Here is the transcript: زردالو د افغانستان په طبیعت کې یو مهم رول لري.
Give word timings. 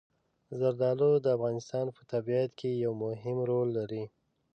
زردالو 0.59 1.11
د 1.23 1.25
افغانستان 1.35 1.85
په 1.95 2.01
طبیعت 2.11 2.51
کې 2.59 2.69
یو 2.83 2.93
مهم 3.03 3.37
رول 3.49 3.69
لري. 3.77 4.03